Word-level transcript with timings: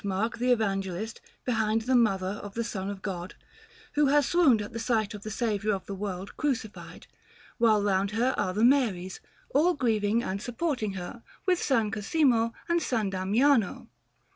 Mark 0.03 0.39
the 0.39 0.51
Evangelist 0.51 1.21
beside 1.45 1.81
the 1.81 1.93
Mother 1.93 2.39
of 2.41 2.55
the 2.55 2.63
Son 2.63 2.89
of 2.89 3.03
God, 3.03 3.35
who 3.93 4.07
has 4.07 4.25
swooned 4.27 4.59
at 4.59 4.73
the 4.73 4.79
sight 4.79 5.13
of 5.13 5.21
the 5.21 5.29
Saviour 5.29 5.75
of 5.75 5.85
the 5.85 5.93
world 5.93 6.35
Crucified, 6.37 7.05
while 7.59 7.83
round 7.83 8.09
her 8.09 8.33
are 8.35 8.51
the 8.55 8.65
Maries, 8.65 9.19
all 9.53 9.75
grieving 9.75 10.23
and 10.23 10.41
supporting 10.41 10.93
her, 10.93 11.21
with 11.45 11.59
S. 11.59 11.91
Cosimo 11.91 12.51
and 12.67 12.79
S. 12.81 12.89
Damiano. 12.89 13.89